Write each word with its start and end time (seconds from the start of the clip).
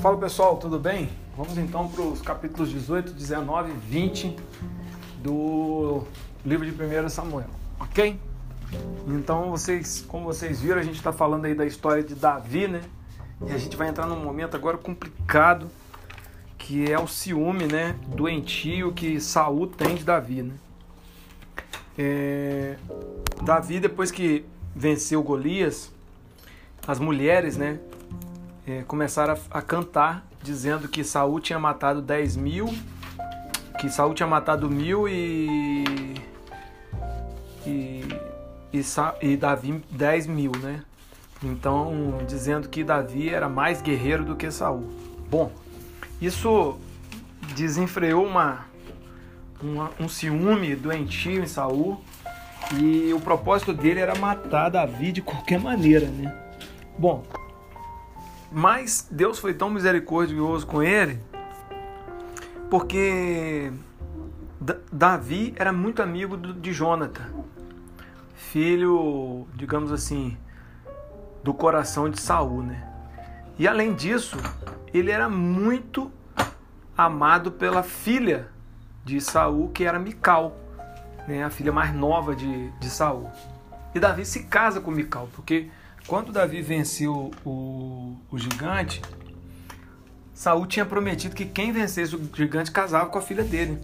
Fala 0.00 0.16
pessoal, 0.16 0.56
tudo 0.56 0.78
bem? 0.78 1.10
Vamos 1.36 1.58
então 1.58 1.86
para 1.86 2.00
os 2.00 2.22
capítulos 2.22 2.70
18, 2.70 3.12
19 3.12 3.70
e 3.70 3.74
20 3.74 4.36
do 5.22 6.04
livro 6.42 6.64
de 6.64 6.72
1 6.72 7.10
Samuel, 7.10 7.50
ok? 7.78 8.18
Então 9.06 9.50
vocês, 9.50 10.02
como 10.08 10.24
vocês 10.24 10.62
viram, 10.62 10.78
a 10.78 10.82
gente 10.82 10.96
está 10.96 11.12
falando 11.12 11.44
aí 11.44 11.54
da 11.54 11.66
história 11.66 12.02
de 12.02 12.14
Davi, 12.14 12.66
né? 12.66 12.80
E 13.46 13.52
a 13.52 13.58
gente 13.58 13.76
vai 13.76 13.88
entrar 13.88 14.06
num 14.06 14.24
momento 14.24 14.56
agora 14.56 14.78
complicado, 14.78 15.70
que 16.56 16.90
é 16.90 16.98
o 16.98 17.06
ciúme, 17.06 17.66
né? 17.66 17.94
Doentio 18.06 18.94
que 18.94 19.20
Saul 19.20 19.66
tem 19.66 19.96
de 19.96 20.04
Davi, 20.04 20.42
né? 20.42 20.54
É... 21.98 22.78
Davi, 23.42 23.78
depois 23.78 24.10
que 24.10 24.46
venceu 24.74 25.22
Golias, 25.22 25.92
as 26.88 26.98
mulheres, 26.98 27.58
né? 27.58 27.78
É, 28.66 28.82
começaram 28.82 29.34
a, 29.34 29.58
a 29.58 29.62
cantar 29.62 30.26
dizendo 30.42 30.88
que 30.88 31.02
Saul 31.02 31.40
tinha 31.40 31.58
matado 31.58 32.00
10 32.00 32.36
mil, 32.36 32.66
que 33.80 33.88
Saul 33.88 34.14
tinha 34.14 34.26
matado 34.26 34.70
mil 34.70 35.08
e 35.08 36.14
e, 37.66 38.04
e, 38.72 38.82
e 39.22 39.36
Davi 39.36 39.82
10 39.90 40.26
mil, 40.26 40.52
né? 40.60 40.82
Então, 41.42 42.18
dizendo 42.26 42.68
que 42.68 42.84
Davi 42.84 43.30
era 43.30 43.48
mais 43.48 43.80
guerreiro 43.80 44.24
do 44.24 44.36
que 44.36 44.50
Saul. 44.50 44.90
Bom, 45.30 45.50
isso 46.20 46.78
desenfreou 47.54 48.26
uma, 48.26 48.66
uma, 49.62 49.90
um 49.98 50.08
ciúme 50.08 50.76
doentio 50.76 51.42
em 51.42 51.46
Saul 51.46 52.02
e 52.74 53.12
o 53.14 53.20
propósito 53.20 53.72
dele 53.72 54.00
era 54.00 54.14
matar 54.16 54.68
Davi 54.68 55.12
de 55.12 55.22
qualquer 55.22 55.58
maneira, 55.58 56.06
né? 56.06 56.36
Bom, 56.98 57.24
mas 58.50 59.08
Deus 59.10 59.38
foi 59.38 59.54
tão 59.54 59.70
misericordioso 59.70 60.66
com 60.66 60.82
ele 60.82 61.20
porque 62.70 63.72
Davi 64.92 65.52
era 65.56 65.72
muito 65.72 66.00
amigo 66.00 66.36
de 66.36 66.72
Jonathan, 66.72 67.26
filho, 68.34 69.46
digamos 69.54 69.90
assim, 69.90 70.38
do 71.42 71.52
coração 71.52 72.08
de 72.08 72.20
Saul, 72.20 72.62
né? 72.62 72.86
E 73.58 73.66
além 73.66 73.92
disso, 73.92 74.36
ele 74.94 75.10
era 75.10 75.28
muito 75.28 76.12
amado 76.96 77.50
pela 77.50 77.82
filha 77.82 78.48
de 79.04 79.20
Saul, 79.20 79.70
que 79.70 79.84
era 79.84 79.98
Mical, 79.98 80.56
né? 81.26 81.42
a 81.42 81.50
filha 81.50 81.72
mais 81.72 81.92
nova 81.92 82.36
de, 82.36 82.70
de 82.78 82.88
Saul. 82.88 83.28
E 83.94 83.98
Davi 83.98 84.24
se 84.24 84.44
casa 84.44 84.80
com 84.80 84.90
Mical, 84.90 85.28
porque 85.34 85.68
quando 86.10 86.32
Davi 86.32 86.60
venceu 86.60 87.30
o, 87.44 88.16
o 88.28 88.36
gigante, 88.36 89.00
Saul 90.34 90.66
tinha 90.66 90.84
prometido 90.84 91.36
que 91.36 91.46
quem 91.46 91.70
vencesse 91.70 92.16
o 92.16 92.30
gigante 92.34 92.72
casava 92.72 93.08
com 93.08 93.16
a 93.16 93.22
filha 93.22 93.44
dele. 93.44 93.80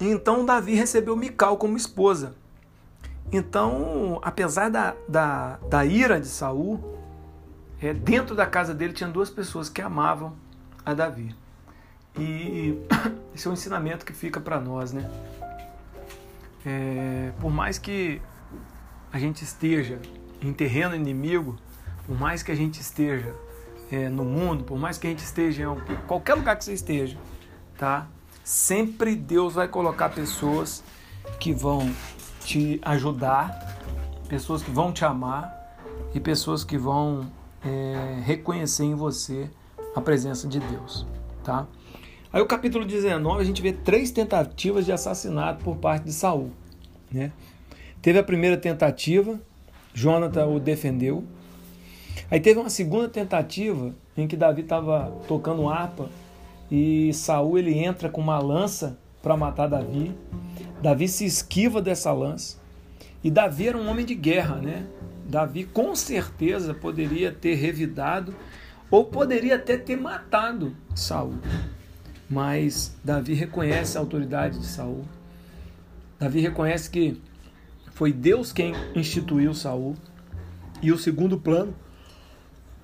Então 0.00 0.44
Davi 0.44 0.74
recebeu 0.74 1.16
Mical 1.16 1.56
como 1.58 1.76
esposa. 1.76 2.34
Então, 3.30 4.18
apesar 4.20 4.68
da, 4.68 4.96
da, 5.08 5.58
da 5.70 5.86
ira 5.86 6.20
de 6.20 6.26
Saul, 6.26 6.98
é, 7.80 7.94
dentro 7.94 8.34
da 8.34 8.44
casa 8.44 8.74
dele 8.74 8.92
tinha 8.92 9.08
duas 9.08 9.30
pessoas 9.30 9.68
que 9.68 9.80
amavam 9.80 10.34
a 10.84 10.92
Davi. 10.92 11.32
E 12.18 12.76
esse 13.32 13.46
é 13.46 13.50
um 13.50 13.54
ensinamento 13.54 14.04
que 14.04 14.12
fica 14.12 14.40
para 14.40 14.60
nós, 14.60 14.92
né? 14.92 15.08
É, 16.66 17.30
por 17.40 17.52
mais 17.52 17.78
que 17.78 18.20
a 19.12 19.20
gente 19.20 19.44
esteja 19.44 20.00
em 20.42 20.52
terreno 20.52 20.94
inimigo, 20.94 21.56
por 22.06 22.18
mais 22.18 22.42
que 22.42 22.50
a 22.50 22.54
gente 22.54 22.80
esteja 22.80 23.34
é, 23.90 24.08
no 24.08 24.24
mundo, 24.24 24.64
por 24.64 24.78
mais 24.78 24.98
que 24.98 25.06
a 25.06 25.10
gente 25.10 25.20
esteja 25.20 25.64
em 25.64 26.06
qualquer 26.06 26.34
lugar 26.34 26.56
que 26.56 26.64
você 26.64 26.72
esteja, 26.72 27.16
tá? 27.78 28.08
Sempre 28.42 29.14
Deus 29.14 29.54
vai 29.54 29.68
colocar 29.68 30.08
pessoas 30.08 30.82
que 31.38 31.52
vão 31.52 31.92
te 32.44 32.80
ajudar, 32.82 33.78
pessoas 34.28 34.62
que 34.62 34.70
vão 34.70 34.92
te 34.92 35.04
amar 35.04 35.78
e 36.14 36.18
pessoas 36.18 36.64
que 36.64 36.76
vão 36.76 37.30
é, 37.64 38.20
reconhecer 38.24 38.84
em 38.84 38.94
você 38.94 39.48
a 39.94 40.00
presença 40.00 40.48
de 40.48 40.58
Deus, 40.58 41.06
tá? 41.44 41.66
Aí 42.32 42.40
o 42.40 42.46
capítulo 42.46 42.84
19 42.84 43.42
a 43.42 43.44
gente 43.44 43.60
vê 43.60 43.72
três 43.72 44.10
tentativas 44.10 44.86
de 44.86 44.92
assassinato 44.92 45.62
por 45.62 45.76
parte 45.76 46.04
de 46.04 46.12
Saul, 46.12 46.50
né? 47.10 47.30
Teve 48.00 48.18
a 48.18 48.24
primeira 48.24 48.56
tentativa, 48.56 49.38
Jonathan 49.94 50.46
o 50.46 50.60
defendeu. 50.60 51.24
Aí 52.30 52.40
teve 52.40 52.58
uma 52.58 52.70
segunda 52.70 53.08
tentativa 53.08 53.94
em 54.16 54.26
que 54.26 54.36
Davi 54.36 54.62
estava 54.62 55.12
tocando 55.28 55.68
harpa 55.68 56.08
e 56.70 57.12
Saul 57.12 57.58
ele 57.58 57.78
entra 57.78 58.08
com 58.08 58.20
uma 58.20 58.38
lança 58.38 58.98
para 59.22 59.36
matar 59.36 59.68
Davi. 59.68 60.14
Davi 60.82 61.08
se 61.08 61.24
esquiva 61.24 61.82
dessa 61.82 62.12
lança. 62.12 62.56
E 63.22 63.30
Davi 63.30 63.68
era 63.68 63.78
um 63.78 63.88
homem 63.88 64.04
de 64.04 64.14
guerra, 64.14 64.56
né? 64.56 64.86
Davi 65.28 65.64
com 65.64 65.94
certeza 65.94 66.74
poderia 66.74 67.30
ter 67.30 67.54
revidado 67.54 68.34
ou 68.90 69.04
poderia 69.04 69.56
até 69.56 69.76
ter 69.76 69.96
matado 69.96 70.76
Saul. 70.94 71.38
Mas 72.28 72.96
Davi 73.04 73.34
reconhece 73.34 73.96
a 73.96 74.00
autoridade 74.00 74.58
de 74.58 74.66
Saul. 74.66 75.04
Davi 76.18 76.40
reconhece 76.40 76.90
que 76.90 77.20
foi 77.94 78.12
Deus 78.12 78.52
quem 78.52 78.74
instituiu 78.94 79.54
Saul. 79.54 79.94
E 80.80 80.90
o 80.90 80.98
segundo 80.98 81.38
plano 81.38 81.74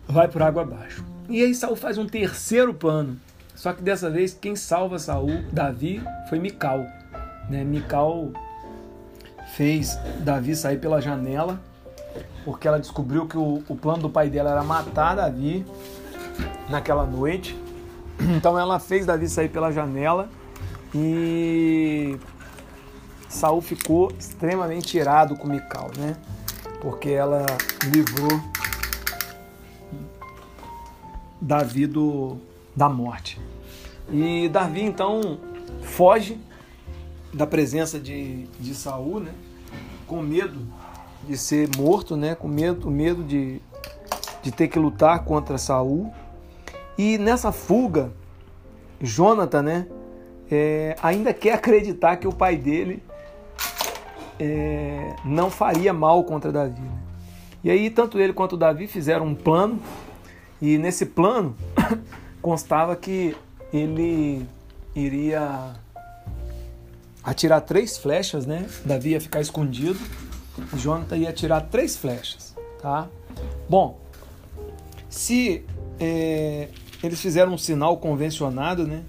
vai 0.07 0.29
por 0.29 0.43
água 0.43 0.63
abaixo. 0.63 1.05
E 1.29 1.43
aí 1.43 1.55
Saul 1.55 1.77
faz 1.77 1.99
um 1.99 2.07
terceiro 2.07 2.73
plano. 2.73 3.19
Só 3.55 3.73
que 3.73 3.83
dessa 3.83 4.09
vez 4.09 4.33
quem 4.41 4.55
salva 4.55 4.99
Saul, 4.99 5.43
Davi, 5.53 6.01
foi 6.29 6.39
Mical. 6.39 6.87
Né? 7.51 7.65
Mical 7.65 8.31
fez 9.57 9.99
Davi 10.21 10.55
sair 10.55 10.79
pela 10.79 11.01
janela, 11.01 11.61
porque 12.45 12.69
ela 12.69 12.79
descobriu 12.79 13.27
que 13.27 13.37
o, 13.37 13.63
o 13.69 13.77
plano 13.77 14.03
do 14.03 14.11
pai 14.11 14.31
dela 14.31 14.53
era 14.53 14.63
matar 14.63 15.17
Davi 15.17 15.67
naquela 16.69 17.05
noite. 17.05 17.57
Então 18.21 18.59
ela 18.59 18.81
fez 18.81 19.07
Davi 19.07 19.29
sair 19.29 19.49
pela 19.49 19.71
janela 19.71 20.29
e 20.93 22.17
Saul 23.29 23.61
ficou 23.61 24.11
extremamente 24.19 24.97
irado 24.97 25.37
com 25.37 25.47
Mical, 25.47 25.91
né? 25.97 26.17
Porque 26.81 27.11
ela 27.11 27.45
livrou 27.85 28.41
Davi 31.41 31.87
do, 31.87 32.39
da 32.75 32.89
morte. 32.89 33.41
E 34.11 34.49
Davi 34.49 34.83
então 34.83 35.39
foge 35.83 36.41
da 37.33 37.47
presença 37.47 37.99
de, 37.99 38.47
de 38.59 38.75
Saul, 38.75 39.21
né? 39.21 39.35
Com 40.07 40.23
medo 40.23 40.67
de 41.27 41.37
ser 41.37 41.69
morto, 41.77 42.17
né? 42.17 42.35
Com 42.35 42.49
medo, 42.49 42.91
medo 42.91 43.23
de, 43.23 43.61
de 44.43 44.51
ter 44.51 44.69
que 44.69 44.79
lutar 44.79 45.25
contra 45.25 45.59
Saul. 45.59 46.11
E 46.97 47.19
nessa 47.19 47.53
fuga, 47.53 48.13
Jonathan, 49.01 49.63
né? 49.63 49.87
É, 50.51 50.97
ainda 51.03 51.35
quer 51.35 51.53
acreditar 51.53 52.17
que 52.17 52.27
o 52.27 52.33
pai 52.33 52.57
dele 52.57 53.03
é, 54.39 55.15
não 55.25 55.51
faria 55.51 55.93
mal 55.93 56.23
contra 56.25 56.53
Davi. 56.53 56.81
Né? 56.81 56.99
E 57.65 57.71
aí, 57.71 57.91
tanto 57.91 58.19
ele 58.19 58.33
quanto 58.33 58.57
Davi 58.57 58.87
fizeram 58.87 59.27
um 59.27 59.35
plano, 59.35 59.81
e 60.61 60.79
nesse 60.79 61.07
plano 61.07 61.57
constava 62.43 62.95
que 62.97 63.37
ele 63.73 64.47
iria 64.95 65.75
atirar 67.23 67.61
três 67.61 67.99
flechas, 67.99 68.47
né? 68.47 68.67
Davi 68.85 69.11
ia 69.11 69.21
ficar 69.21 69.41
escondido, 69.41 69.99
Jonathan 70.75 71.17
ia 71.17 71.31
atirar 71.31 71.69
três 71.69 71.97
flechas, 71.97 72.57
tá? 72.81 73.09
Bom, 73.69 74.01
se 75.09 75.65
é, 76.01 76.69
eles 77.03 77.21
fizeram 77.21 77.53
um 77.53 77.59
sinal 77.59 77.97
convencionado, 77.99 78.87
né? 78.87 79.03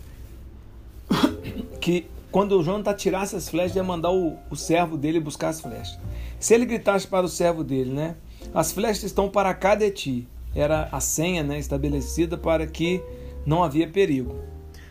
Que 1.80 2.08
quando 2.32 2.60
o 2.60 2.64
Jonathan 2.64 2.94
tirasse 2.94 3.36
as 3.36 3.50
flechas, 3.50 3.76
ia 3.76 3.84
mandar 3.84 4.12
o, 4.12 4.38
o 4.50 4.56
servo 4.56 4.98
dele 4.98 5.20
buscar 5.20 5.50
as 5.50 5.62
flechas. 5.62 5.98
Se 6.40 6.54
ele 6.54 6.66
gritasse 6.66 7.08
para 7.08 7.26
o 7.26 7.30
servo 7.30 7.64
dele, 7.64 7.92
né? 7.92 8.16
As 8.54 8.72
flechas 8.72 9.04
estão 9.04 9.30
para 9.30 9.54
cá 9.54 9.76
de 9.76 9.90
ti. 9.92 10.28
Era 10.56 10.90
a 10.92 11.00
senha 11.00 11.44
né, 11.44 11.60
estabelecida 11.60 12.38
para 12.38 12.66
que 12.66 13.02
não 13.46 13.64
havia 13.64 13.88
perigo. 13.88 14.36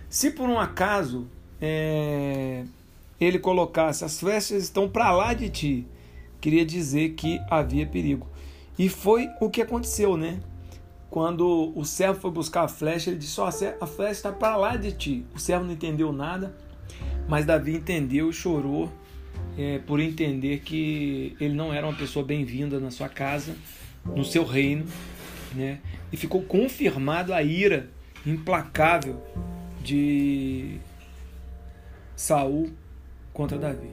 Se 0.08 0.30
por 0.30 0.48
um 0.48 0.58
acaso 0.58 1.26
é, 1.60 2.64
ele 3.20 3.38
colocasse 3.38 4.04
as 4.04 4.18
flechas 4.18 4.62
estão 4.62 4.88
para 4.88 5.10
lá 5.10 5.34
de 5.34 5.48
ti, 5.48 5.86
queria 6.40 6.64
dizer 6.64 7.10
que 7.10 7.40
havia 7.50 7.86
perigo. 7.86 8.26
E 8.78 8.88
foi 8.88 9.28
o 9.40 9.50
que 9.50 9.60
aconteceu, 9.60 10.16
né? 10.16 10.40
Quando 11.10 11.72
o 11.74 11.84
servo 11.84 12.20
foi 12.20 12.30
buscar 12.30 12.64
a 12.64 12.68
flecha, 12.68 13.10
ele 13.10 13.18
disse: 13.18 13.40
oh, 13.40 13.44
a 13.44 13.86
flecha 13.86 14.12
está 14.12 14.32
para 14.32 14.56
lá 14.56 14.76
de 14.76 14.92
ti. 14.92 15.26
O 15.34 15.38
servo 15.38 15.64
não 15.64 15.72
entendeu 15.72 16.12
nada, 16.12 16.54
mas 17.28 17.44
Davi 17.44 17.76
entendeu 17.76 18.30
e 18.30 18.32
chorou 18.32 18.90
é, 19.56 19.78
por 19.80 20.00
entender 20.00 20.60
que 20.60 21.36
ele 21.38 21.54
não 21.54 21.72
era 21.72 21.86
uma 21.86 21.96
pessoa 21.96 22.24
bem-vinda 22.24 22.80
na 22.80 22.90
sua 22.90 23.08
casa, 23.08 23.54
no 24.04 24.24
seu 24.24 24.44
reino, 24.44 24.86
né? 25.54 25.78
E 26.10 26.16
ficou 26.16 26.42
confirmado 26.42 27.34
a 27.34 27.42
ira 27.42 27.90
implacável 28.26 29.22
de 29.82 30.78
Saul 32.16 32.70
contra 33.32 33.58
Davi. 33.58 33.90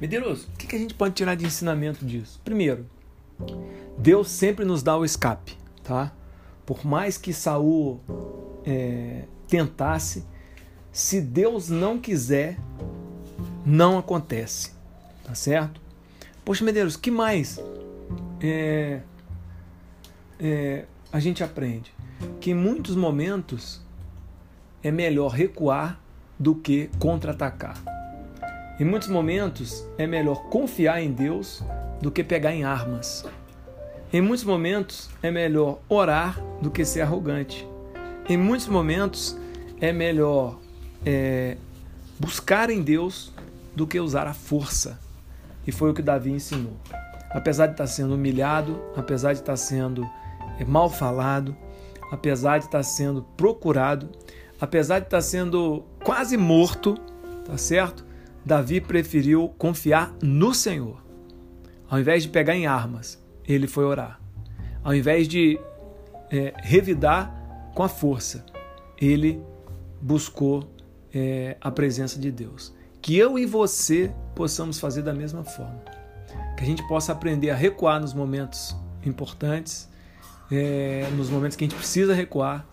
Medeiros, 0.00 0.44
o 0.44 0.50
que 0.52 0.74
a 0.74 0.78
gente 0.78 0.94
pode 0.94 1.14
tirar 1.14 1.34
de 1.34 1.44
ensinamento 1.44 2.04
disso? 2.04 2.40
Primeiro, 2.44 2.86
Deus 3.98 4.28
sempre 4.30 4.64
nos 4.64 4.82
dá 4.82 4.96
o 4.96 5.04
escape, 5.04 5.56
tá? 5.82 6.12
Por 6.64 6.86
mais 6.86 7.18
que 7.18 7.32
Saul 7.32 8.00
é, 8.64 9.24
tentasse, 9.46 10.24
se 10.92 11.20
Deus 11.20 11.68
não 11.68 11.98
quiser, 11.98 12.58
não 13.64 13.98
acontece, 13.98 14.72
tá 15.24 15.34
certo? 15.34 15.80
Poxa, 16.44 16.64
Medeiros, 16.64 16.96
que 16.96 17.10
mais 17.10 17.62
é, 18.40 19.00
é, 20.38 20.84
a 21.12 21.20
gente 21.20 21.44
aprende? 21.44 21.92
Que 22.40 22.50
em 22.50 22.54
muitos 22.54 22.96
momentos 22.96 23.80
é 24.82 24.90
melhor 24.90 25.28
recuar 25.28 26.00
do 26.38 26.54
que 26.54 26.90
contra-atacar. 26.98 27.76
Em 28.80 28.84
muitos 28.84 29.08
momentos 29.08 29.86
é 29.98 30.06
melhor 30.06 30.44
confiar 30.44 31.02
em 31.02 31.12
Deus 31.12 31.62
do 32.00 32.10
que 32.10 32.24
pegar 32.24 32.54
em 32.54 32.64
armas. 32.64 33.26
Em 34.12 34.20
muitos 34.20 34.44
momentos 34.44 35.10
é 35.22 35.30
melhor 35.30 35.80
orar 35.88 36.40
do 36.62 36.70
que 36.70 36.84
ser 36.84 37.02
arrogante. 37.02 37.68
Em 38.28 38.36
muitos 38.36 38.66
momentos 38.66 39.38
é 39.80 39.92
melhor 39.92 40.58
é, 41.04 41.56
buscar 42.18 42.70
em 42.70 42.82
Deus 42.82 43.32
do 43.74 43.86
que 43.86 43.98
usar 43.98 44.26
a 44.26 44.34
força. 44.34 44.98
E 45.66 45.72
foi 45.72 45.90
o 45.90 45.94
que 45.94 46.02
Davi 46.02 46.30
ensinou. 46.30 46.76
Apesar 47.30 47.66
de 47.66 47.72
estar 47.72 47.86
sendo 47.86 48.14
humilhado, 48.14 48.80
apesar 48.96 49.32
de 49.32 49.40
estar 49.40 49.56
sendo 49.56 50.08
é, 50.58 50.64
mal 50.64 50.90
falado, 50.90 51.56
apesar 52.10 52.58
de 52.58 52.64
estar 52.64 52.82
sendo 52.82 53.22
procurado, 53.36 54.08
apesar 54.60 54.98
de 54.98 55.06
estar 55.06 55.22
sendo 55.22 55.84
quase 56.02 56.36
morto, 56.36 56.94
tá 57.44 57.56
certo? 57.56 58.04
Davi 58.44 58.80
preferiu 58.80 59.48
confiar 59.56 60.14
no 60.22 60.52
Senhor. 60.52 61.02
Ao 61.88 61.98
invés 61.98 62.22
de 62.22 62.28
pegar 62.28 62.54
em 62.54 62.66
armas, 62.66 63.22
ele 63.46 63.66
foi 63.66 63.84
orar. 63.84 64.20
Ao 64.82 64.94
invés 64.94 65.28
de 65.28 65.58
é, 66.30 66.54
revidar 66.58 67.34
com 67.74 67.82
a 67.82 67.88
força, 67.88 68.44
ele 69.00 69.40
buscou 70.00 70.68
é, 71.14 71.56
a 71.60 71.70
presença 71.70 72.18
de 72.18 72.30
Deus. 72.30 72.74
Que 73.00 73.16
eu 73.16 73.38
e 73.38 73.46
você 73.46 74.12
possamos 74.34 74.78
fazer 74.78 75.02
da 75.02 75.12
mesma 75.12 75.44
forma. 75.44 75.82
Que 76.56 76.62
a 76.62 76.66
gente 76.66 76.86
possa 76.86 77.12
aprender 77.12 77.50
a 77.50 77.54
recuar 77.54 78.00
nos 78.00 78.12
momentos 78.12 78.76
importantes, 79.04 79.88
é, 80.50 81.08
nos 81.16 81.30
momentos 81.30 81.56
que 81.56 81.64
a 81.64 81.68
gente 81.68 81.76
precisa 81.76 82.14
recuar, 82.14 82.66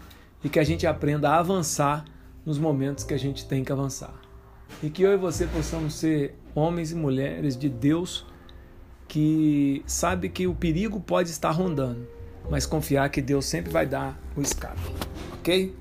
e 0.43 0.49
que 0.49 0.59
a 0.59 0.63
gente 0.63 0.85
aprenda 0.85 1.29
a 1.29 1.39
avançar 1.39 2.05
nos 2.45 2.59
momentos 2.59 3.03
que 3.03 3.13
a 3.13 3.19
gente 3.19 3.45
tem 3.45 3.63
que 3.63 3.71
avançar. 3.71 4.13
E 4.81 4.89
que 4.89 5.01
eu 5.01 5.13
e 5.13 5.17
você 5.17 5.47
possamos 5.47 5.93
ser 5.95 6.35
homens 6.53 6.91
e 6.91 6.95
mulheres 6.95 7.57
de 7.57 7.69
Deus 7.69 8.25
que 9.07 9.83
sabe 9.85 10.29
que 10.29 10.47
o 10.47 10.53
perigo 10.53 10.99
pode 10.99 11.29
estar 11.29 11.51
rondando, 11.51 12.07
mas 12.49 12.65
confiar 12.65 13.09
que 13.09 13.21
Deus 13.21 13.45
sempre 13.45 13.71
vai 13.71 13.85
dar 13.85 14.19
o 14.35 14.41
escape. 14.41 14.79
OK? 15.39 15.73